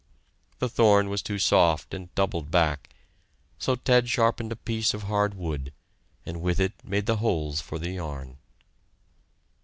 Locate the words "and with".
6.25-6.59